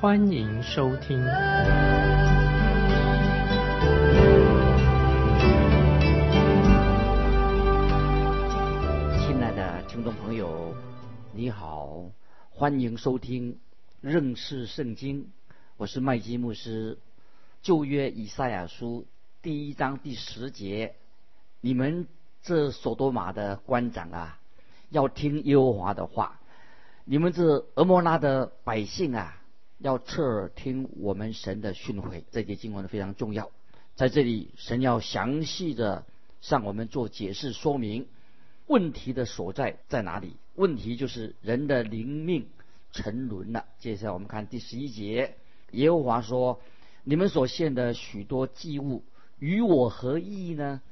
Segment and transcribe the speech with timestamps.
[0.00, 1.22] 欢迎收听。
[9.18, 10.74] 亲爱的听众朋友，
[11.34, 12.06] 你好，
[12.48, 13.58] 欢迎收听
[14.00, 15.28] 认识圣经。
[15.76, 16.96] 我是麦基牧师。
[17.60, 19.04] 旧约以赛亚书
[19.42, 20.94] 第一章第十节。
[21.60, 22.06] 你们
[22.40, 24.38] 这索多玛的官长啊，
[24.88, 26.38] 要听耶和华的话；
[27.04, 29.39] 你们这俄摩拉的百姓啊，
[29.80, 32.22] 要侧耳听我们神的训诲。
[32.30, 33.50] 这节经文非常重要，
[33.96, 36.06] 在这里神要详细的
[36.40, 38.06] 向我们做解释说明，
[38.66, 40.36] 问题的所在在哪里？
[40.54, 42.46] 问题就是人的灵命
[42.92, 43.64] 沉沦了。
[43.78, 45.36] 接下来我们看第十一节，
[45.72, 46.60] 耶和华说
[47.02, 49.02] ：“你们所献的许多祭物
[49.38, 50.82] 与我何异呢？”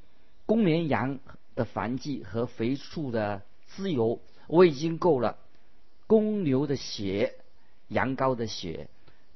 [0.46, 1.18] 公绵羊
[1.54, 5.36] 的繁祭和肥畜的自由，我已经够了。
[6.06, 7.34] 公牛的血、
[7.88, 8.88] 羊羔的血、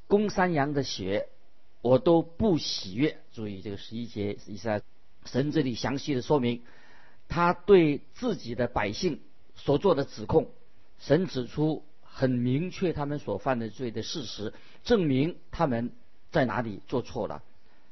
[0.06, 1.28] 公山羊的血，
[1.80, 3.18] 我都不喜悦。
[3.32, 4.80] 注意这个十一节，以下
[5.24, 6.62] 神这里详细的说明
[7.28, 9.20] 他对自己的百姓
[9.56, 10.50] 所做的指控。
[10.98, 15.92] 神指出很明确他们所犯的罪的事实，证明他们
[16.30, 17.42] 在哪里做错了。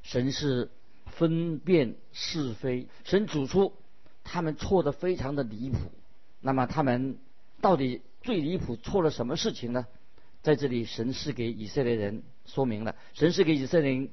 [0.03, 0.71] 神是。
[1.07, 3.75] 分辨是非，神指出
[4.23, 5.77] 他们错的非常的离谱。
[6.41, 7.19] 那么他们
[7.61, 9.87] 到底最离谱错了什么事情呢？
[10.43, 14.11] 在这里，神是给以色列人说明了，神是给以色列人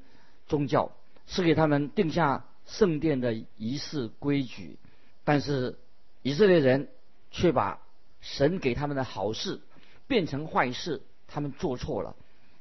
[0.47, 0.91] 宗教，
[1.25, 4.78] 是给他们定下圣殿的仪式规矩。
[5.24, 5.78] 但是
[6.22, 6.90] 以色列人
[7.31, 7.81] 却把
[8.22, 9.62] 神给他们的好事
[10.07, 12.16] 变成坏事，他们做错了。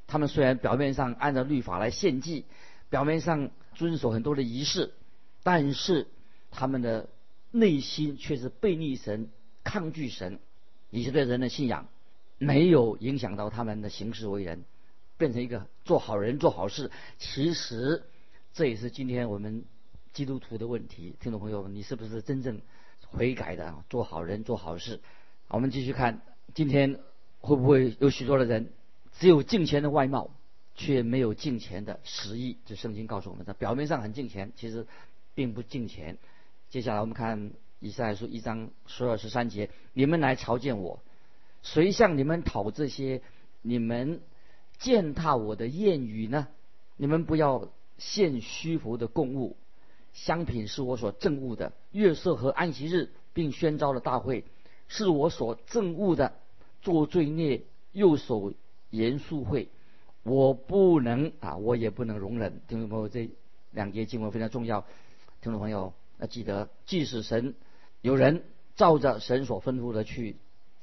[0.06, 2.44] 他们虽然表面上按照律法来献祭，
[2.90, 3.50] 表面上。
[3.76, 4.94] 遵守很多的仪式，
[5.42, 6.06] 但是
[6.50, 7.10] 他们的
[7.50, 9.28] 内心却是背逆神、
[9.64, 10.38] 抗拒神。
[10.88, 11.86] 以色列人的信仰
[12.38, 14.64] 没有影响到他们的行事为人，
[15.16, 16.90] 变成一个做好人、做好事。
[17.18, 18.04] 其实
[18.52, 19.64] 这也是今天我们
[20.12, 21.16] 基督徒的问题。
[21.20, 22.60] 听众朋友，你是不是真正
[23.06, 25.00] 悔改的，做好人、做好事？
[25.48, 26.20] 我们继续看，
[26.54, 27.00] 今天
[27.40, 28.72] 会不会有许多的人
[29.18, 30.30] 只有敬虔的外貌？
[30.78, 34.86] 却没有敬钱的实意，这圣经告诉我们的，表面上很敬钱，其实
[35.34, 36.18] 并不敬钱。
[36.68, 41.02] 接下来我们看以赛亚书一章十二十三节：你们来朝见我，
[41.66, 43.22] 谁向你们讨这些
[43.60, 44.20] 你们
[44.78, 46.46] 践踏我的谚语呢？
[46.96, 49.56] 你们不要献虚浮的供物，
[50.12, 54.44] 香品是我所憎恶的，月色和安息日，并宣召了大会，
[54.86, 56.34] 是我所憎恶的，
[56.82, 58.54] 做罪孽右手
[58.90, 59.68] 严肃会。
[60.22, 62.62] 我不能啊，我也不能容忍。
[62.68, 63.28] 听众朋友，这
[63.72, 64.82] 两节经文非常重要。
[65.40, 67.56] 听众朋友要记得，即使神
[68.02, 68.44] 有人
[68.76, 70.36] 照着神所吩咐的去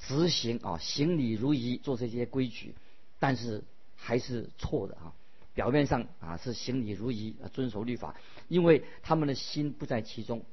[0.08, 2.76] 执行啊，行礼如仪，做这些规矩，
[3.20, 3.64] 但是
[3.96, 5.14] 还是错的啊。
[5.54, 8.16] 表面上啊是行礼如仪，遵守律法，
[8.48, 10.44] 因为他们的心不在其中，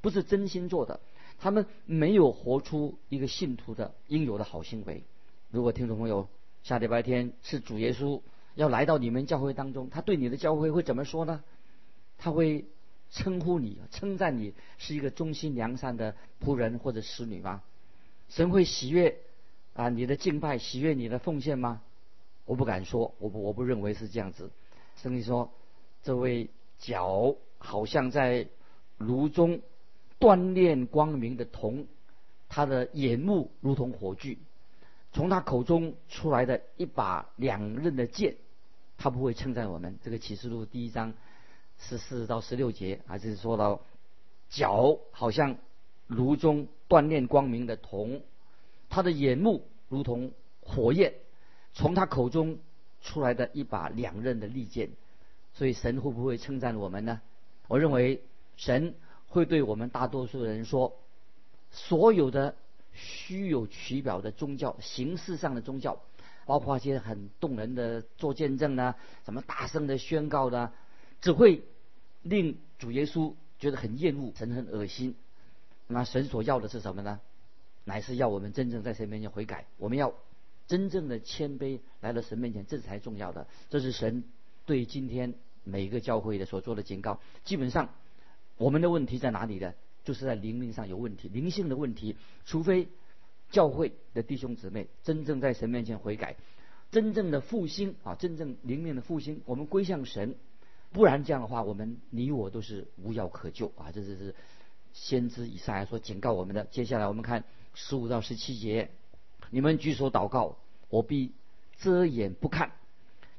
[0.00, 1.00] 不是真心做的，
[1.38, 5.02] 他们没有活出一个信徒的应有的好行为。
[5.50, 6.28] 如果听众朋友
[6.62, 8.20] 下礼拜天是主耶稣。
[8.54, 11.44] 要来到你们教会当中，他对你的教会会怎么说呢？
[12.16, 12.64] 他会
[13.12, 17.62] 称呼你、称赞你是一个忠心良善的仆人或者使女吗？
[18.28, 19.18] 神会喜悦
[19.74, 21.82] 啊你的敬拜，喜悦你的奉献吗？
[22.44, 24.50] 我不敢说，我不我不认为是这样子。
[24.96, 25.50] 圣经说，
[26.02, 28.48] 这位脚好像在
[28.96, 29.60] 炉中
[30.18, 31.86] 锻炼光明的铜，
[32.48, 34.38] 他的眼目如同火炬，
[35.12, 38.36] 从他口中出来的一把两刃的剑。
[39.00, 39.96] 他不会称赞我们。
[40.02, 41.14] 这个启示录第一章
[41.78, 43.80] 十四到十六节，还是说到
[44.50, 45.56] 脚好像
[46.08, 48.22] 炉中锻炼光明的铜，
[48.88, 51.14] 他的眼目如同火焰，
[51.72, 52.58] 从他口中
[53.00, 54.90] 出来的一把两刃的利剑。
[55.54, 57.20] 所以神会不会称赞我们呢？
[57.68, 58.22] 我认为
[58.56, 58.94] 神
[59.28, 60.98] 会对我们大多数人说：
[61.70, 62.56] 所有的
[62.92, 66.00] 虚有其表的宗教，形式上的宗教。
[66.46, 68.94] 包括一些很动人的做见证呢，
[69.26, 70.72] 什么大声的宣告的，
[71.20, 71.62] 只会
[72.22, 75.14] 令主耶稣觉得很厌恶，神很恶心。
[75.88, 77.20] 那神所要的是什么呢？
[77.84, 80.14] 乃是要我们真正在神面前悔改，我们要
[80.66, 83.46] 真正的谦卑来到神面前，这才重要的。
[83.70, 84.24] 这是神
[84.66, 85.32] 对今天
[85.64, 87.20] 每一个教会的所做的警告。
[87.44, 87.88] 基本上，
[88.58, 89.72] 我们的问题在哪里呢？
[90.04, 92.16] 就是在灵命上有问题，灵性的问题。
[92.44, 92.88] 除非
[93.50, 96.36] 教会的弟兄姊妹真正在神面前悔改，
[96.90, 100.34] 真正的复兴啊，真正灵命的复兴，我们归向神。
[100.92, 103.92] 不然这样的话，我们你我都是无药可救啊！
[103.92, 104.34] 这就是
[104.92, 106.64] 先知以赛亚所警告我们的。
[106.64, 107.44] 接下来我们看
[107.74, 108.90] 十五到十七节：
[109.50, 110.56] 你们举手祷告，
[110.88, 111.32] 我必
[111.78, 112.70] 遮掩不看；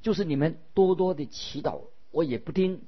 [0.01, 1.81] 就是你们多多的祈祷，
[2.11, 2.81] 我也不听。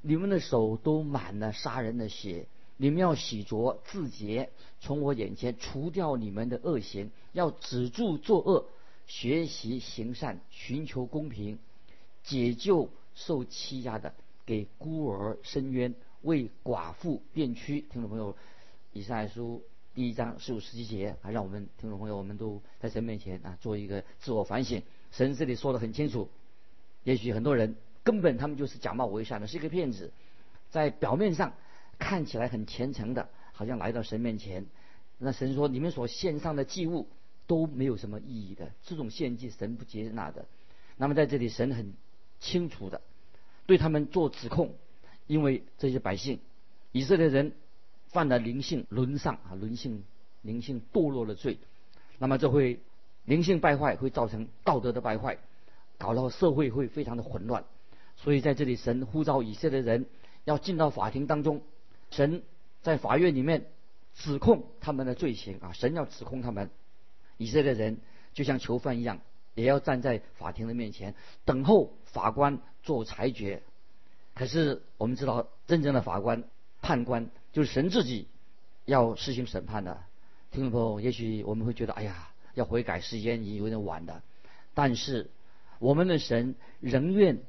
[0.00, 4.50] 你们的手都满了杀人的血，你们要洗濯自洁，
[4.80, 8.66] 从我眼前除掉你们的恶行，要止住作恶，
[9.06, 11.58] 学习行善，寻求公平，
[12.22, 12.90] 解救。
[13.18, 14.12] 受欺压的，
[14.44, 17.80] 给孤儿伸冤，为寡妇辩屈。
[17.80, 18.36] 听众朋友，
[18.92, 19.62] 以赛书
[19.94, 24.82] 第一章十五十七节，啊，让我们听众朋友，我们都在神面前啊，做一个自我反省。
[25.12, 26.28] 神这里说的很清楚，
[27.04, 30.12] 也许很多人根本他们就是假冒伪善的，是一个骗子，
[30.70, 31.54] 在表面上
[31.98, 34.66] 看起来很虔诚的，好像来到神面前。
[35.18, 37.08] 那神说，你们所献上的祭物
[37.46, 40.46] 都没有什么意义的，这种献祭神不接纳的。
[40.96, 41.92] 那么在这里，神很。
[42.38, 43.00] 清楚的
[43.64, 44.74] 对他们做指控，
[45.26, 46.40] 因为这些百姓
[46.92, 47.52] 以色列人
[48.08, 50.04] 犯了灵性沦丧啊，灵性
[50.42, 51.58] 灵性堕落的罪，
[52.18, 52.80] 那么这会
[53.24, 55.38] 灵性败坏，会造成道德的败坏，
[55.98, 57.64] 搞到社会会非常的混乱。
[58.16, 60.06] 所以在这里，神呼召以色列人
[60.44, 61.62] 要进到法庭当中，
[62.10, 62.42] 神
[62.82, 63.66] 在法院里面
[64.14, 66.70] 指控他们的罪行啊，神要指控他们，
[67.36, 67.98] 以色列人
[68.32, 69.20] 就像囚犯一样。
[69.54, 71.14] 也要站在法庭的面前，
[71.46, 73.62] 等候法官做裁决。
[74.36, 76.44] 可是我们知道，真正的法官、
[76.82, 78.28] 判官就是神自己
[78.84, 79.98] 要实行审判的。
[80.52, 84.22] 听众朋友，也许我们会觉得，哎呀，要悔改时间已经有点晚了。
[84.74, 85.30] 但是
[85.78, 87.40] 我们的神仍愿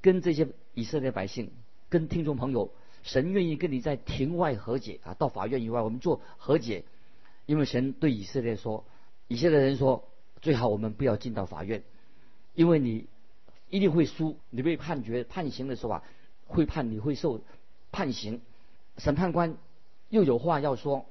[0.00, 1.52] 跟这些以色列百姓、
[1.90, 2.72] 跟听众朋友，
[3.02, 6.84] 神愿意跟你在庭外和解啊，到法院以外我们做和解。
[7.46, 8.84] 因为神对以色列说，
[9.28, 10.04] 以色列人说。
[10.42, 11.82] 最好我们不要进到法院，
[12.54, 13.08] 因为你
[13.68, 14.38] 一定会输。
[14.48, 16.02] 你被判决判刑的时候啊，
[16.50, 17.40] 会判你会受
[17.92, 18.40] 判刑。
[18.98, 19.56] 审判官
[20.08, 21.06] 又有话要说，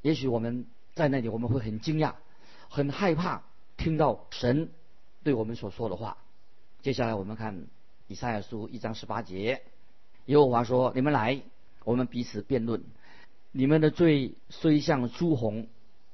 [0.00, 2.14] 也许我们在那里我们会很惊讶，
[2.68, 3.42] 很害怕
[3.76, 4.70] 听到神
[5.22, 6.16] 对我们所说的话。
[6.80, 7.66] 接下来我们看
[8.06, 9.62] 以赛亚书一章十八节，
[10.26, 11.42] 耶和华说：“你们来，
[11.84, 12.84] 我们彼此辩论。
[13.50, 15.66] 你们的罪虽像朱红，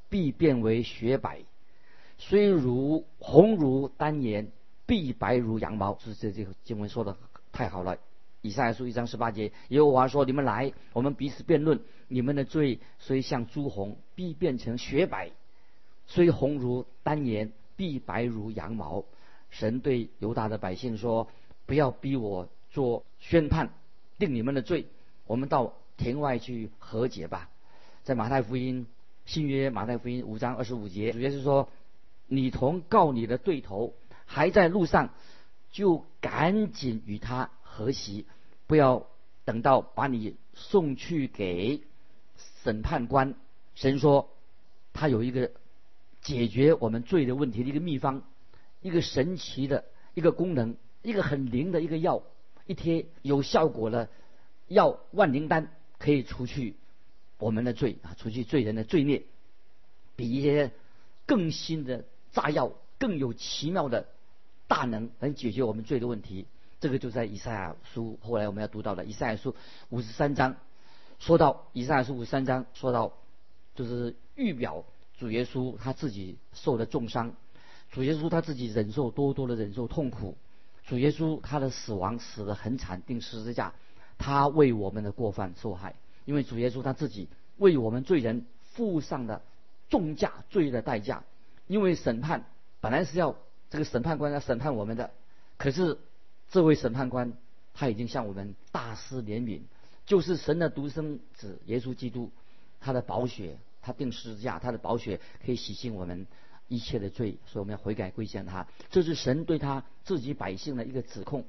[0.09, 1.43] 必变为雪白。”
[2.19, 4.51] 虽如红如丹颜，
[4.87, 5.99] 必白如羊毛。
[5.99, 7.17] 是这这个经文说的
[7.53, 7.99] 太好了。
[8.43, 11.81] 以赛亚书一章十八节，耶和华说：“你们来，我们彼此辩论。
[12.09, 15.31] 你们的罪虽像朱红，必变成雪白；
[16.07, 19.05] 虽红如丹颜，必白如羊毛。”
[19.49, 21.29] 神对犹大的百姓说
[21.67, 23.71] ：“不要逼我做宣判，
[24.19, 24.87] 定你们的罪。
[25.27, 27.49] 我们到庭外去和解吧。”
[28.05, 28.87] 在马太福音
[29.25, 31.69] 新约马太福音五章二十五节，主要是说。
[32.29, 33.93] 你同告你的对头
[34.25, 35.11] 还在路上，
[35.71, 38.27] 就赶紧与他和席，
[38.67, 39.07] 不要
[39.45, 41.83] 等到把你送去给
[42.63, 43.35] 审判官。
[43.75, 44.29] 神说，
[44.93, 45.51] 他有一个
[46.21, 48.23] 解决我们罪的问题的一个秘方，
[48.81, 52.23] 一个神奇的一个功能，一个很灵的一个药，
[52.67, 54.09] 一贴有效果的
[54.69, 56.77] 药万灵丹，可以除去
[57.39, 59.23] 我们的罪啊，除去罪人的罪孽，
[60.17, 60.71] 比一些
[61.27, 62.05] 更新的。
[62.35, 64.09] 炸药更有奇妙的
[64.67, 66.47] 大能，能解决我们罪的问题。
[66.83, 69.55] 这个就在以赛亚书后来我们要读到的以赛亚书
[69.89, 70.57] 五十三章，
[71.21, 73.13] 说到以赛亚书五十三章说到，
[73.77, 74.85] 就是预表
[75.17, 77.37] 主耶稣他自己受的重伤，
[77.93, 80.37] 主耶稣他自己忍受多多的忍受痛苦，
[80.85, 83.75] 主耶稣他的死亡死得很惨，钉十字架，
[84.19, 89.43] 他为我们的过犯受害，因为主耶稣他自己为我们罪人付上了
[89.89, 91.23] 重价罪的代价。
[91.69, 92.47] 因为审判
[92.81, 93.37] 本来是要
[93.71, 95.13] 这个审判官要审判我们的，
[95.59, 95.97] 可是
[96.53, 97.33] 这位审判官
[97.73, 99.63] 他已经向我们大施怜悯，
[100.05, 102.31] 就是神的独生子耶稣基督，
[102.79, 106.27] 他的宝血，他定十字架，他的宝血可以洗净我们
[106.69, 108.69] 一切的罪，所以我们要悔改归向他。
[108.91, 111.47] 这是神对他自己百姓的一个指控，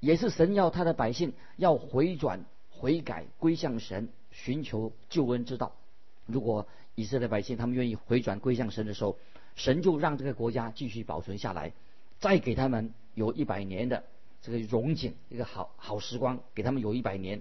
[0.00, 5.76] 也是神要他的百姓要回转悔改归向神，寻求救恩之道。
[6.24, 9.18] 如果以色列百姓他们愿意回转归向神的时候，
[9.56, 11.74] 神就让这个国家继续保存下来，
[12.18, 14.04] 再给他们有一百年的
[14.42, 17.40] 这个荣景，一个好好时光，给他们有一百年。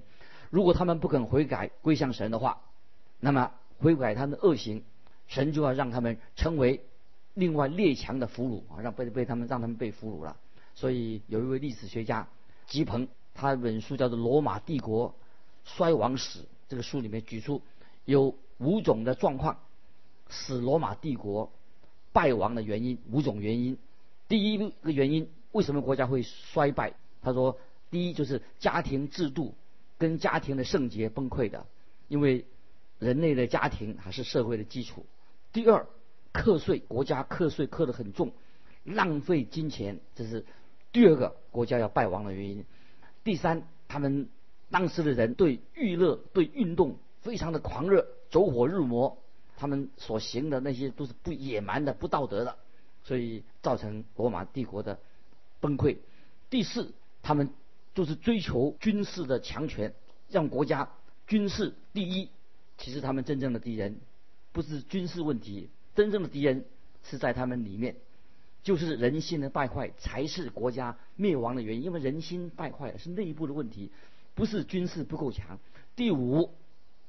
[0.50, 2.62] 如果他们不肯悔改归向神的话，
[3.20, 4.84] 那么悔改他们的恶行，
[5.27, 6.86] 神就要让他们成为
[7.34, 10.38] 另外列强的俘虏啊，让被被他们让他们被俘虏了。
[10.75, 12.27] 所以有一位历史学家
[12.67, 15.15] 吉朋，他本书叫做《罗马帝国
[15.63, 16.39] 衰亡史》，
[16.70, 17.62] 这个书里面举出
[18.05, 19.58] 有五种的状况，
[20.29, 21.51] 使罗马帝国
[22.12, 23.77] 败亡的原因，五种原因。
[24.27, 26.93] 第一个原因，为什么国家会衰败？
[27.22, 27.58] 他说，
[27.89, 29.55] 第一就是家庭制度
[29.98, 31.65] 跟家庭的圣洁崩溃的，
[32.08, 32.46] 因为
[33.00, 35.05] 人类的家庭还是社会的基础。
[35.53, 35.88] 第二，
[36.31, 38.31] 课税，国家课税课得很重，
[38.84, 40.46] 浪费金钱，这是
[40.91, 42.65] 第二个国家要败亡的原因。
[43.24, 44.29] 第三，他们
[44.70, 49.17] 当时的人对娱乐、对运动非常的狂热，走火入魔，
[49.58, 52.58] 他们所行的那些都是不野蛮的、不道德的，
[53.03, 55.00] 所以造成罗马帝国的
[55.62, 55.98] 崩溃。
[56.50, 56.91] 第四，
[57.22, 57.50] 他们
[57.96, 59.94] 就是追求军事的强权，
[60.27, 60.89] 让国家
[61.27, 62.30] 军事第一。
[62.77, 64.01] 其实他们真正的敌人
[64.51, 66.65] 不是军事问题，真正的敌人
[67.03, 67.96] 是在他们里面。
[68.63, 73.91] 就是人心的败坏才是国家灭亡的原因，因为人心败坏是内部的问题，
[74.36, 75.58] 不是军事不够强。
[75.96, 76.53] 第五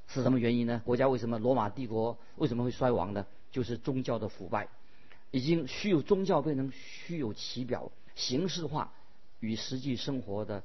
[0.07, 0.81] 是什么原因呢？
[0.83, 3.27] 国家为什么罗马帝国为什么会衰亡呢？
[3.51, 4.67] 就是宗教的腐败，
[5.29, 8.93] 已经虚有宗教变成虚有其表、形式化，
[9.39, 10.63] 与实际生活的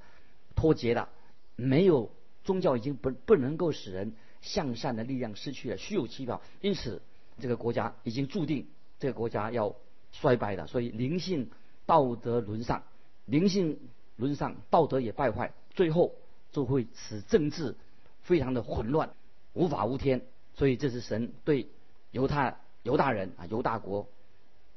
[0.55, 1.09] 脱节了。
[1.57, 2.11] 没有
[2.45, 6.41] 宗教已经不不能够使人向善的力量失去了，虚有其表。
[6.61, 7.03] 因此，
[7.41, 8.67] 这个国家已经注定
[8.99, 9.75] 这个国家要。
[10.11, 11.51] 衰败的，所以灵性
[11.85, 12.83] 道德沦丧，
[13.27, 13.79] 灵性
[14.17, 16.15] 沦丧，道德也败坏，最后
[16.51, 17.77] 就会使政治
[18.23, 19.11] 非常的混乱，
[19.53, 20.23] 无法无天。
[20.55, 21.69] 所以这是神对
[22.11, 24.09] 犹太犹大人啊犹大国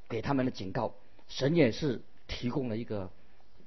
[0.10, 0.96] 给他们的警告。
[1.30, 2.02] 神也是
[2.40, 3.12] 提供了一个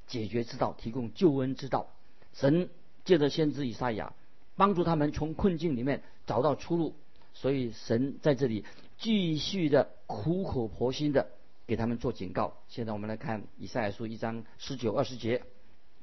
[0.06, 1.88] 解决之道，提供救恩之道。
[2.33, 2.71] 神
[3.04, 4.14] 借着先知以赛亚
[4.56, 6.94] 帮助他们从困境里面找到出路。
[7.35, 8.64] 所以神在这里
[8.97, 11.28] 继续的苦口婆心的。
[11.66, 12.59] 给他们做警告。
[12.68, 15.42] 现在我们来看以赛亚书一章十九二十节：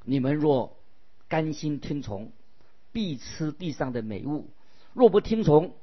[0.03, 0.75] 你们若
[1.27, 2.31] 甘心听从，
[2.91, 4.47] 必吃地上的美物；
[4.95, 5.75] 若不听从，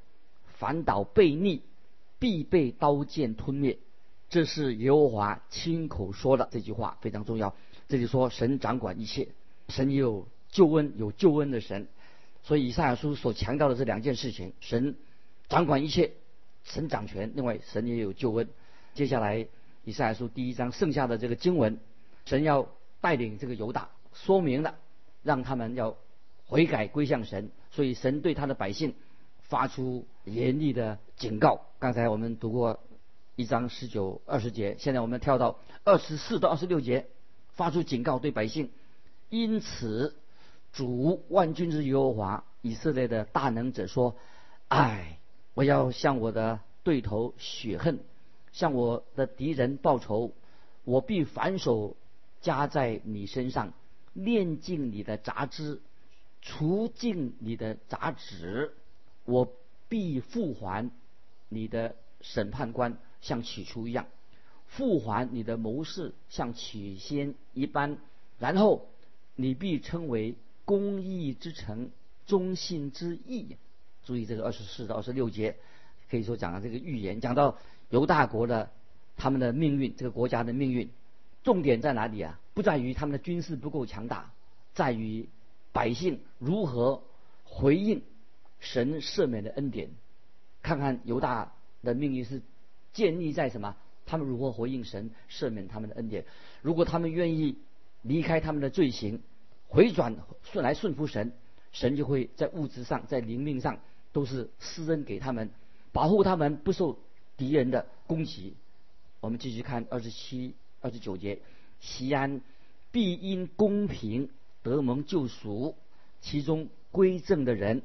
[0.58, 1.62] 反倒被逆，
[2.18, 3.78] 必被刀剑吞灭。
[4.30, 7.54] 这是耶和华亲口说的这句话非常重要。
[7.88, 9.28] 这里说神掌管一切，
[9.68, 11.88] 神有救恩，有救恩的神。
[12.42, 14.96] 所以以赛亚书所强调的这两件事情：神
[15.48, 16.12] 掌管一切，
[16.64, 18.48] 神掌权；另外，神也有救恩。
[18.94, 19.46] 接下来。
[19.84, 21.78] 以赛亚书第一章剩下的这个经文，
[22.26, 22.68] 神要
[23.00, 24.74] 带领这个犹大，说明了
[25.22, 25.96] 让他们要
[26.44, 28.94] 悔改归向神，所以神对他的百姓
[29.44, 31.64] 发出严厉的警告。
[31.78, 32.80] 刚才我们读过
[33.38, 37.06] 一章十九二十节，现在我们跳到二十四到二十六节，
[37.52, 38.72] 发出警告对百姓。
[39.28, 40.16] 因此，
[40.72, 44.16] 主万军之耶和华以色列的大能者说
[44.66, 45.20] ：“唉，
[45.54, 48.00] 我要向我的对头血恨。”
[48.50, 50.32] 向我的敌人报仇，
[50.82, 51.96] 我必反手
[52.40, 53.72] 加在你身上，
[54.14, 55.80] 炼尽你的杂质，
[56.42, 58.74] 除尽你的杂质，
[59.24, 59.48] 我
[59.88, 60.90] 必复还
[61.48, 64.06] 你的审判官，像起初一样，
[64.66, 67.98] 复还你的谋士，像起先一般，
[68.38, 68.86] 然后
[69.34, 70.34] 你必称为
[70.64, 71.90] 公义之城，
[72.26, 73.56] 忠信之义。
[74.04, 75.56] 注意这个二十四到二十六节，
[76.10, 77.58] 可以说讲了这个预言，讲到。
[77.90, 78.70] 犹大国的
[79.16, 80.90] 他们的命运，这个国家的命运，
[81.42, 82.38] 重点在哪里啊？
[82.52, 84.30] 不在于他们的军事不够强大，
[84.74, 85.26] 在于
[85.72, 87.02] 百姓如何
[87.44, 88.02] 回应
[88.60, 89.88] 神赦免的恩典。
[90.60, 92.42] 看看犹大的命运是
[92.98, 93.76] 建立在什么？
[94.06, 96.24] 他们如何回应神赦免他们的恩典？
[96.62, 97.56] 如果他们愿意
[98.02, 99.22] 离开他们的罪行，
[99.68, 101.32] 回转顺来顺服神，
[101.70, 103.78] 神就会在物质上、在灵命上
[104.12, 105.50] 都是施恩给他们，
[105.92, 106.98] 保护他们不受。
[107.36, 108.56] 敌人的攻击，
[109.20, 111.38] 我们继续看二十七、二十九节。
[111.78, 112.40] 西安
[112.90, 114.28] 必因公平
[114.64, 115.76] 得蒙救赎，
[116.20, 117.82] 其中归正的人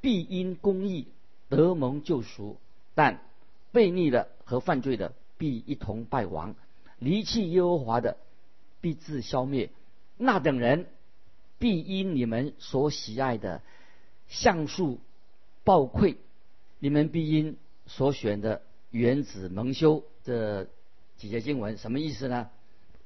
[0.00, 1.08] 必因公义
[1.48, 2.60] 得蒙救赎，
[2.94, 3.20] 但
[3.72, 6.54] 悖逆的和犯罪的必一同败亡，
[6.98, 8.16] 离弃耶和华的
[8.80, 9.70] 必自消灭。
[10.16, 10.86] 那等人
[11.58, 13.62] 必因你们所喜爱的
[14.28, 15.00] 橡树
[15.64, 16.16] 暴溃，
[16.78, 17.56] 你们必因
[17.86, 18.62] 所选的。
[18.90, 20.66] 原子蒙羞这
[21.18, 22.48] 几节经文什么意思呢？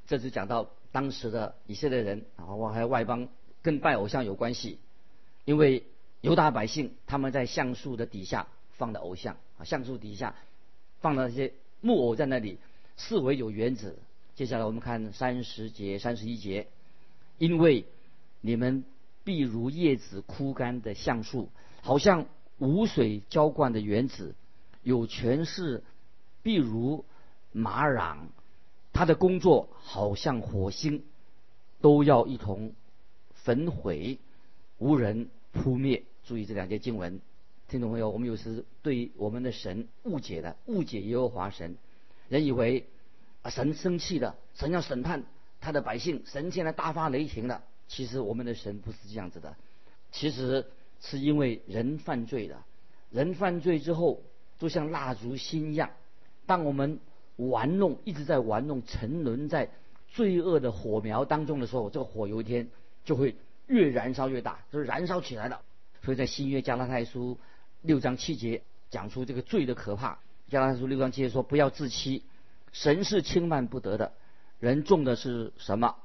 [0.06, 3.28] 这就讲到当时的以色列人啊，我还有外邦
[3.62, 4.78] 跟拜偶像有关系，
[5.44, 5.82] 因为
[6.20, 10.36] 犹大百姓他们在橡树的底下放的偶像啊，橡树底下
[11.02, 12.56] 放了一些木偶在那里，
[12.96, 13.98] 视为有原子。
[14.34, 16.68] 接下来我们看三十节、三十一节，
[17.36, 17.84] 因为
[18.40, 18.84] 你们
[19.24, 21.50] 必如叶子枯干的橡树，
[21.82, 22.26] 好像
[22.58, 24.34] 无水浇灌的原子。
[24.82, 25.82] 有权势，
[26.42, 27.04] 譬如
[27.52, 28.28] 马壤，
[28.92, 31.04] 他的工作好像火星，
[31.80, 32.72] 都要一同
[33.34, 34.18] 焚毁，
[34.78, 36.04] 无人扑灭。
[36.24, 37.20] 注意这两节经文，
[37.72, 41.74] 听众朋友，我们有时对我们的神误解的，误解耶和华神，
[42.28, 42.86] 人以为
[43.40, 45.24] 啊神生气了，神要审判
[45.58, 47.64] 他的百姓，神现在大发雷霆了。
[47.88, 49.56] 其实我们的神不是这样子的，
[50.10, 50.66] 其实
[51.00, 52.66] 是因为人犯罪了，
[53.10, 54.20] 人犯罪之后，
[54.58, 55.88] 就像蜡烛芯一样，
[56.44, 57.00] 当我们
[57.36, 59.70] 玩弄一直在玩弄，沉沦在
[60.08, 62.68] 罪恶的火苗当中的时候，这个火有一天
[63.06, 63.34] 就会
[63.66, 65.62] 越燃烧越大，就是燃烧起来了。
[66.02, 67.38] 所以在新约加拉太书
[67.82, 70.18] 六章七节讲出这个罪的可怕。
[70.48, 72.22] 加拉太书六章七节说：“不要自欺，
[72.72, 74.12] 神是轻慢不得的。
[74.60, 75.96] 人种的是什么，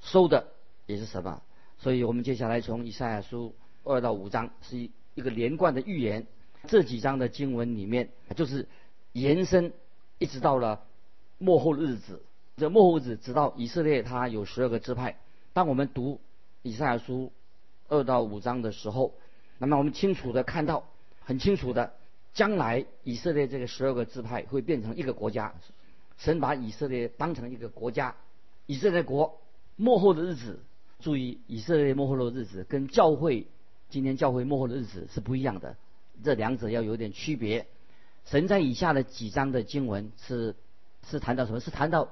[0.00, 0.48] 收的
[0.86, 1.42] 也是什么。”
[1.78, 3.54] 所以我们接下来从以赛亚书
[3.84, 6.26] 二到五章是一一个连贯的预言。
[6.68, 8.68] 这几章的经文里面就是
[9.12, 9.72] 延伸，
[10.18, 10.84] 一直到了
[11.38, 12.22] 末后日子。
[12.56, 15.18] 这末后日子直到以色列它有十二个支派。
[15.52, 16.20] 当我们读
[16.62, 17.32] 以赛亚书
[17.88, 19.14] 二到五章的时候，
[19.58, 20.88] 那么我们清楚的看到，
[21.26, 21.92] 很清楚的，
[22.34, 25.52] 将来以色列这个十二个支派会变成一个国家，
[26.18, 28.14] 神把以色列当成一个国家，
[28.66, 29.40] 以色列国
[29.74, 30.60] 末后的日子，
[31.00, 33.48] 注意以色列末后的日子跟教会
[33.90, 35.76] 今天教会末后的日子是不一样的，
[36.22, 37.66] 这两者要有点区别。
[38.24, 40.54] 神在以下的几章的经文是
[41.10, 41.58] 是谈到什么？
[41.58, 42.08] 是谈到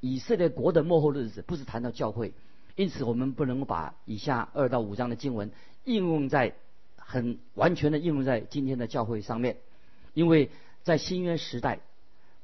[0.00, 2.32] 以色列国的末后日子，不是谈到教会，
[2.76, 5.50] 因此我们不能够把以下二到五章的经文
[5.84, 6.54] 应用在。
[7.10, 9.56] 很完全的应用在今天的教会上面，
[10.12, 10.50] 因为
[10.82, 11.80] 在新约时代，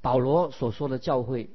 [0.00, 1.50] 保罗所说的教会，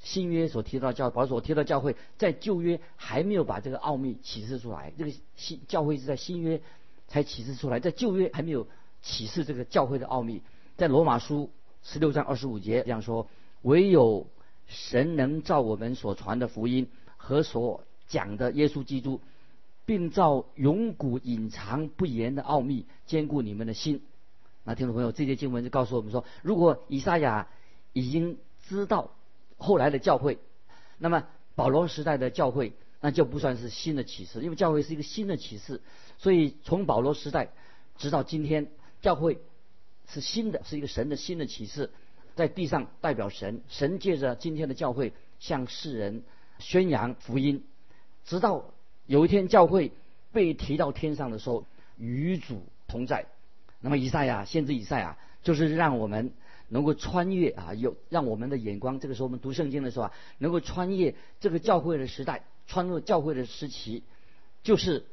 [0.00, 4.92] 新约所提到教，保罗所提到教会，在旧约还没有把这个奥秘启示出来。
[4.98, 6.60] 这个新教会是在新约
[7.06, 8.66] 才启示出来，在旧约还没有
[9.00, 10.42] 启示这个教会的奥秘。
[10.76, 11.52] 在罗马书
[11.84, 13.28] 十六章二十五节这样说：
[13.62, 14.26] 唯有
[14.66, 19.20] 神能照我们所传的福音和所讲的耶稣基督。
[19.90, 24.02] 并造永古隐藏不言的奥秘，坚固你们的心。
[24.62, 27.48] 那听众朋友，这些经文就告诉我们说，如果以赛亚
[27.92, 29.10] 已经知道
[29.56, 30.38] 后来的教会，
[30.98, 31.26] 那么
[31.56, 35.80] 保罗时代的教会那就不算是新的启示，因为教会是一个新的启示。
[36.18, 37.48] 所以从保罗时代
[37.98, 38.70] 直到今天，
[39.02, 39.40] 教会
[40.06, 41.90] 是新的，是一个神的新的启示，
[42.36, 46.22] 在地上代表神，神借着今天的教会向世人
[46.60, 47.64] 宣扬福音，
[48.24, 48.70] 直到。
[49.10, 49.90] 有一天教会
[50.30, 51.66] 被提到天上的时候，
[51.98, 53.26] 与主同在。
[53.80, 56.32] 那么以赛亚先知以赛亚就是让我们
[56.68, 64.04] 能够穿越啊，有让我们的眼光，这个时候我们读圣经的时候啊，能够穿越这个教会的时代，穿越教会的时期，
[64.62, 65.04] 就是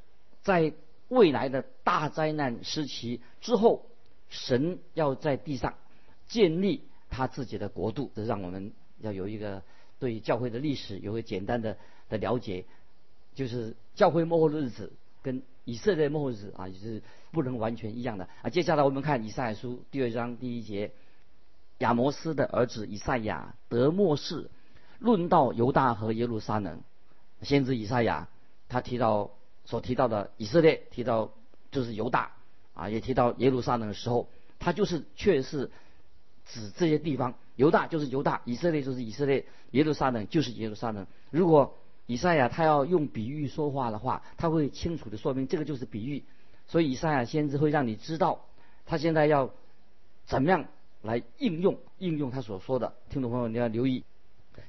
[0.44, 0.74] 在
[1.08, 3.88] 未来的大灾难时期之后，
[4.30, 5.74] 神要在地上
[6.28, 9.64] 建立他自己的国度，这让我们要有一个
[9.98, 11.78] 对教会的历史有个简单的
[12.10, 12.66] 的了解。
[13.38, 18.50] 就是教会末后的日子跟以色列末后日子啊，也是不能完全一样的啊。
[18.50, 20.91] 接下来我们看以赛亚书第二章第一节，
[21.78, 24.50] 亚摩斯的儿子以赛亚得末世，
[24.97, 26.82] 论到犹大和耶路撒冷，
[27.43, 28.28] 先知以赛亚
[28.69, 29.30] 他提到
[29.65, 31.32] 所提到的以色列，提到
[31.69, 32.32] 就是犹大
[32.73, 35.69] 啊，也提到耶路撒冷的时候，他就是确是
[36.47, 41.06] 指这些地方，犹大就是犹大，以色列就是以色列，耶路撒冷就是耶路撒冷。
[41.30, 46.24] 如果以赛亚他要用比喻说话的话，他会清楚的说明这个就是比喻，
[46.65, 48.46] 所以以赛亚先知会让你知道
[48.86, 49.52] 他现在要
[50.26, 50.65] 怎么样
[51.02, 52.93] 来应用应用他所说的。
[53.10, 54.04] 听众朋友你要留意，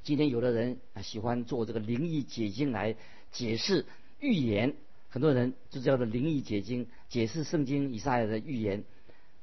[0.03, 2.97] 今天有的人喜欢做这个灵异解经来
[3.31, 3.87] 解释
[4.19, 4.75] 预言，
[5.09, 8.85] 很多人就叫做灵异解经，解释圣经以赛亚的预言。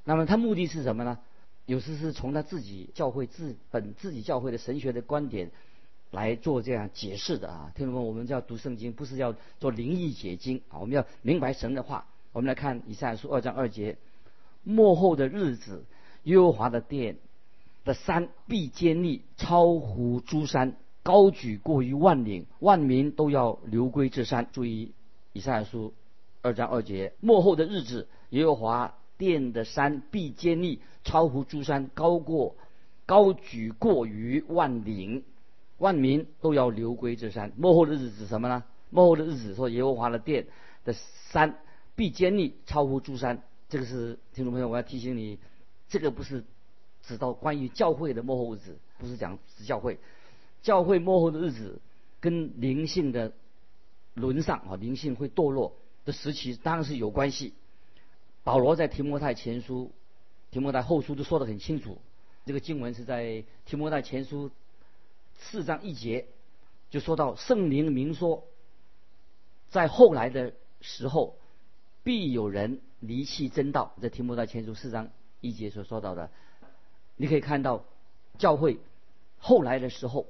[0.04, 1.18] 那么他目的是什么呢？
[1.66, 5.50] 有时是从他自己教会自本自己教会的神学的观点。
[6.16, 12.06] 来做这样解释的啊，听众们，我们要读圣经，不是要做灵异解经啊，我们要明白神的话。
[12.32, 13.98] 我们来看以赛亚书二章二节：
[14.64, 15.84] 末后的日子，
[16.24, 17.18] 耶和华的殿
[17.84, 24.48] 的山必坚立，超乎诸山，高举过于万岭，万民都要流归这山。
[24.54, 24.94] 注意
[25.34, 25.94] 以赛亚书
[26.42, 32.56] 二章二节：末后的日子，耶和华殿的山必坚立，超乎诸山，高过
[33.06, 35.24] 高举过于万岭。
[35.78, 37.52] 万民都要流归这山。
[37.58, 38.64] 幕后的日子指什么呢？
[38.92, 40.48] 幕后的日子说耶和华的殿
[40.86, 40.94] 的
[41.32, 41.58] 山
[41.96, 43.42] 必坚立，超乎诸山。
[43.68, 45.38] 这个是听众朋友，我要提醒你，
[45.90, 46.46] 这个不是
[47.02, 50.00] 指到关于教会的幕后日子，不是讲指教会。
[50.62, 51.82] 教会幕后的日子
[52.22, 53.34] 跟灵性的
[54.14, 57.54] 沦丧啊，灵性会堕落的时期当然是有关系。
[58.44, 59.92] 保罗在提摩太前书、
[60.52, 61.98] 提摩太后书都说得很清楚。
[62.46, 64.52] 这个经文是在提摩太前书。
[65.38, 66.28] 四章一节
[66.90, 68.46] 就说到圣灵明说，
[69.70, 71.38] 在后来的时候，
[72.04, 73.94] 必有人离弃真道。
[74.02, 75.10] 这提摩太前书四章
[75.42, 76.30] 一节所说到的，
[77.18, 77.86] 你可以看到
[78.38, 78.80] 教会
[79.38, 80.28] 后来的时候，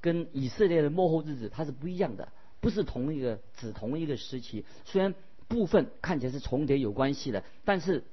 [0.00, 4.64] 跟以色列的幕后日子它是不一样的，不是同一个指同一个时期。
[4.84, 5.14] 虽然
[5.48, 8.04] 部分看起来是重叠有关系的，但是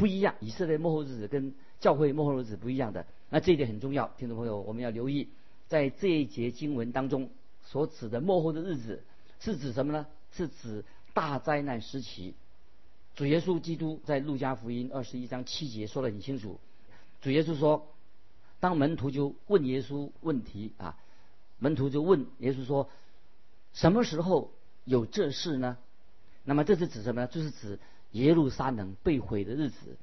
[0.00, 0.34] 不一样。
[0.40, 5.28] 以色列幕后日子跟教会幕后日子不一样的，那这一点很重要，听众朋友我们要留意，
[5.68, 7.28] 在这一节经文当中
[7.66, 9.02] 所指的幕后的日子。
[9.40, 10.06] 是指什么呢？
[10.32, 12.34] 是指大灾难时期。
[13.14, 16.58] 主耶稣基督在路加福音二十一章七节说得很清楚。
[17.20, 17.86] 主耶稣说，
[18.58, 20.96] 当门徒就问耶稣问题啊，
[21.58, 22.88] 门徒就问耶稣说，
[23.74, 24.50] 什么时候
[24.84, 25.76] 有这事呢？
[26.44, 27.26] 那么这是指什么呢？
[27.26, 27.78] 就是指
[28.12, 29.96] 耶路撒冷被毁的日子。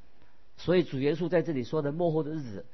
[0.57, 2.65] 所以主耶稣在这里说的幕后的日子，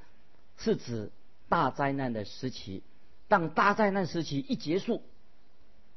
[0.58, 1.12] 是指
[1.50, 2.84] 大灾难的时期。
[3.28, 5.02] 当大灾难时期一结束。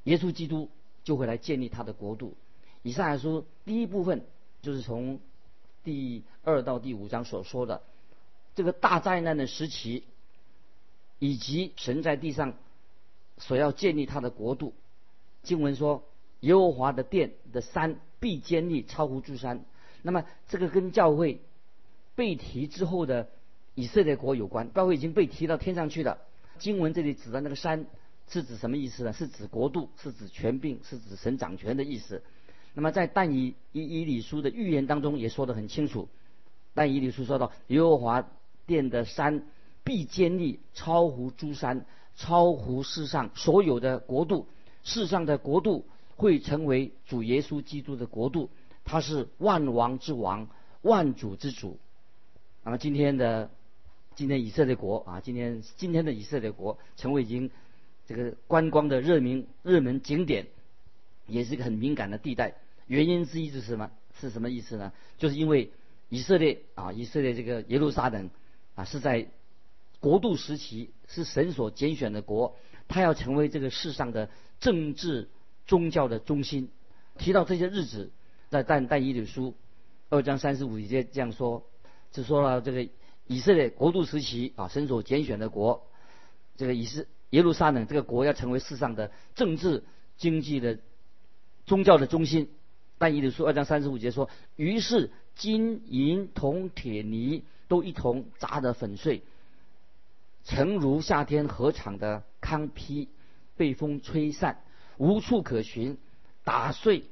[0.05, 0.71] 耶稣基督
[1.03, 2.37] 就会来建立他的国度。
[2.83, 4.25] 以上来说，第一部分
[4.63, 5.19] 就是从
[5.83, 7.83] 第二到第五章所说的
[8.55, 10.05] 这个大灾难的时期，
[11.19, 12.55] 以及神在地上
[13.39, 14.75] 所要建立他的国度。
[15.43, 16.05] 经文说，
[16.41, 19.65] 耶和华的殿的山必坚立，超乎诸山。
[20.03, 21.41] 那么这个跟教会
[22.15, 23.29] 被提之后的
[23.75, 24.73] 以色列国有关。
[24.73, 26.19] 教会已经被提到天上去了。
[26.59, 27.87] 经文这里指的那个山。
[28.29, 29.13] 是指什么意思呢？
[29.13, 32.25] 是指国度，是指权柄，是指神掌权的意思。
[32.75, 36.09] 那么在但以以以理书的预言当中也说得很清楚。
[36.75, 38.29] 但以理书说到，耶和华
[38.67, 39.45] 殿的山
[39.85, 44.49] 必坚立，超乎诸山，超乎世上所有的国度。
[44.83, 48.51] 世上的国度会成为主耶稣基督的国度，
[48.85, 50.49] 他是万王之王，
[50.83, 51.79] 万主之主。
[52.65, 53.51] 那么今天的
[54.17, 57.51] 今天以色列国啊，今天今天的以色列国成为已经。
[58.09, 60.47] 这个观光的热名热门景点，
[61.27, 62.55] 也是一个很敏感的地带。
[62.87, 63.91] 原因之一是什么？
[64.21, 64.93] 是什么意思呢？
[65.19, 65.73] 就是因为
[66.09, 68.31] 以色列啊，以色列这个耶路撒冷
[68.77, 69.27] 啊，是在
[69.99, 75.29] 国度时期是神所拣选的国，他要成为这个世上的政治
[75.67, 76.71] 宗教的中心。
[77.19, 78.11] 提到这些日子，
[78.51, 79.55] 在但但以理书
[80.09, 81.65] 二章三十五节这样说，
[82.13, 82.89] 就说了这个
[83.27, 85.87] 以色列国度时期啊，神所拣选的国，
[86.57, 87.07] 这个以色。
[87.31, 89.83] 耶路撒冷这个国要成为世上的政治、
[90.17, 90.79] 经济的、
[91.67, 92.49] 宗教的中心。
[92.99, 99.23] 但以理书二章三十五节说：“于是金银铜铁泥都一同砸得粉碎，
[100.45, 103.09] 诚如夏天禾场的糠坯
[103.57, 104.63] 被风吹散，
[104.99, 105.99] 无处可寻，
[106.45, 107.05] 打碎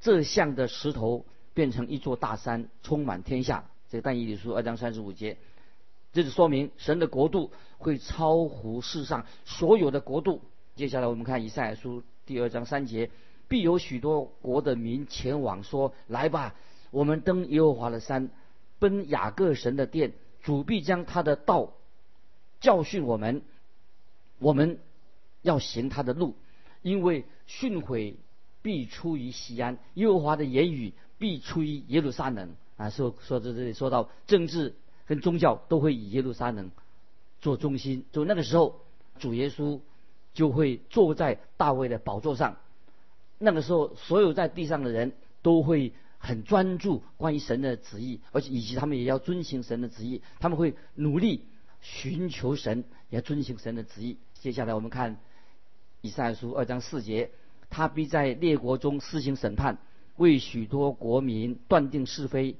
[0.00, 5.38] 这像的石头，变成一座大山，充满天下。”这个但以理书二章三十五节。
[6.12, 10.42] 这就说明神的国度会超乎世上所有的国度。
[10.76, 13.10] 接下来我们看以赛亚书第二章三节：
[13.48, 16.54] 必有许多国的民前往，说：“来吧，
[16.90, 18.30] 我们登耶和华的山，
[18.78, 20.12] 奔雅各神的殿。
[20.40, 21.72] 主必将他的道
[22.60, 23.42] 教训我们，
[24.38, 24.78] 我们
[25.42, 26.36] 要行他的路，
[26.88, 28.14] 因为训诲
[28.62, 34.74] 必出于西安，耶和华的言语必出于耶路撒冷。”啊，说说在这里说到政治。
[35.08, 36.70] 跟宗教都会以耶路撒冷
[37.40, 38.82] 做中心，就那个时候，
[39.18, 39.80] 主耶稣
[40.34, 42.58] 就会坐在大卫的宝座上。
[43.38, 50.20] 那个时候，所有在地上的人都会很专注关于神的旨意，而且以及他们也要遵行神的旨意。
[50.40, 51.46] 他们会努力
[51.80, 54.18] 寻求神，也遵行神的旨意。
[54.34, 55.16] 接下来我们看
[56.00, 57.30] 以赛亚书二章四节，
[57.70, 59.78] 他必在列国中施行审判，
[60.16, 62.56] 为许多国民断定是非。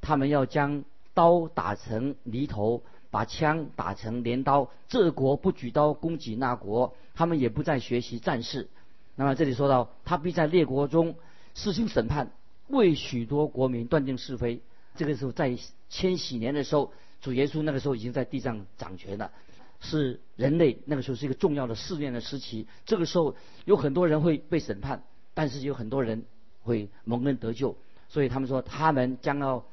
[0.00, 0.84] 他们要将。
[1.14, 4.70] 刀打成犁头，把枪打成镰刀。
[4.86, 8.68] 这国不举刀攻击那国，他们也不再学习战事。
[9.16, 11.16] 那么这里说到，他必在列国中
[11.56, 12.30] 施行审判，
[12.68, 14.60] 为许多国民断定是非。
[14.94, 19.32] 这个时候，在千禧年的时候，主耶稣那个时候已经在地上掌权了，
[19.80, 22.66] 是人类那个时候是一个重要的试炼的时期。
[22.84, 25.02] 这个时候有很多人会被审判，
[25.34, 26.24] 但是有很多人
[26.62, 27.76] 会蒙恩得救。
[28.08, 29.64] 所以他们说，他们将要。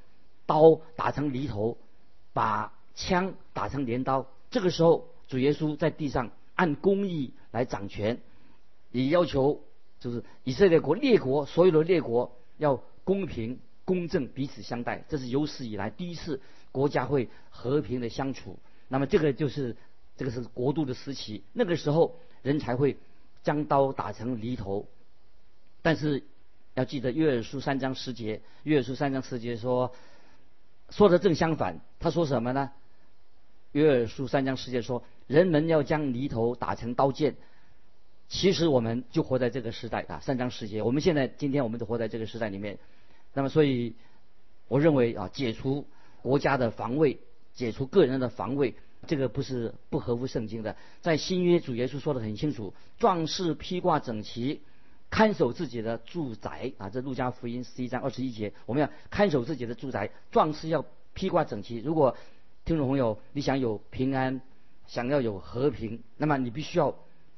[0.48, 1.76] 刀打成犁头，
[2.32, 4.28] 把枪打成镰刀。
[4.52, 8.22] 这个时候，主耶稣在地上按公义来掌权，
[8.92, 9.64] 也要求
[10.00, 15.04] 就是以色列国列国所有的列国要公平公正彼此相待。
[15.10, 16.40] 这是有史以来第一次
[16.72, 18.60] 国家会和平的相处。
[18.88, 19.76] 那么这个就是
[20.18, 21.44] 这个是国度的时期。
[21.54, 22.98] 那个时候人才会
[23.44, 24.88] 将刀打成犁头。
[25.82, 26.24] 但是
[26.74, 29.94] 要记得约尔书三章十节，约尔书三章十节说。
[30.92, 32.72] 说的正相反，他说什么呢？
[33.72, 37.38] 约尔书三章十节说，人们要将犁头打成刀剑，
[38.30, 40.84] 其实我们就活在这个时代啊，三章十节。
[40.84, 42.78] 我们现在今天我们都活在这个时代里面。
[43.34, 43.96] 那么所以，
[44.68, 45.88] 我认为啊，解除
[46.22, 47.20] 国家的防卫，
[47.56, 48.76] 解除个人的防卫，
[49.06, 50.76] 这个不是不合乎圣经的。
[51.02, 54.62] 在新约主耶稣说的很清楚：壮士披挂整齐，
[55.10, 56.90] 看守自己的住宅啊。
[56.90, 60.12] 这路加福音十一章二十一节，我们要看守自己的住宅。
[60.32, 61.78] 壮士要披挂整齐。
[61.78, 62.18] 如果
[62.66, 64.42] 听众朋友你想有平安，
[64.88, 66.98] 想要有和平，那么你必须要。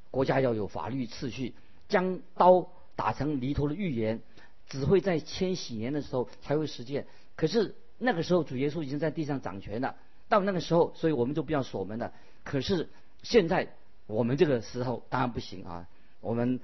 [0.09, 1.53] 国家要有法律秩序，
[1.89, 4.21] 将刀打成犁头的预言，
[4.67, 7.05] 只会在千禧年的时候才会实现。
[7.35, 9.97] 可是那个时候主耶稣已经在地上掌权了，
[10.29, 12.13] 到那个时候，所以我们就不要锁门了。
[12.43, 12.89] 可是
[13.23, 13.69] 现在
[14.05, 15.87] 我们这个时候当然不行啊，
[16.21, 16.59] 我们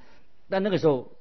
[0.50, 1.12] 但那个时候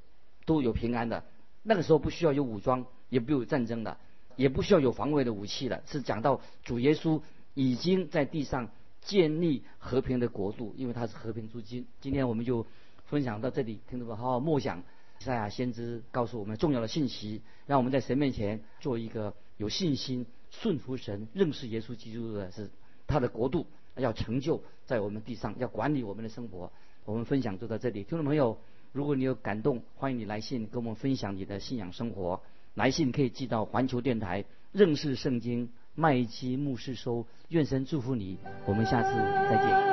[0.44, 1.24] 都有平安的，
[1.62, 3.96] 那个时候不需要有武装，也不有战争的，
[4.36, 5.82] 也不需要有防卫的武器了。
[5.86, 7.20] 是讲到主耶稣
[7.54, 8.70] 已经在地上。
[9.04, 11.84] 建立和平的国度，因为它是和平之君。
[12.00, 12.64] 今天我们就
[13.06, 14.84] 分享到这里，听众们好好默想。
[15.18, 20.24] 赛亚先知告诉我们重要的信息，让我们在神面前做一个有信心、
[20.60, 22.70] 顺服神、认识耶稣基督的是
[23.06, 26.70] 他的国度要成就在我们地上，要管理我们的生活。
[27.04, 28.58] 我们分享就到这里，听众朋友，
[28.92, 32.40] 如果你有感动，欢迎你来信跟我们分享你的信仰生活。
[32.74, 35.70] 来信可以寄到环球电台认识圣经。
[35.94, 39.91] 麦基牧师收：“愿神祝福你，我们下次再见。”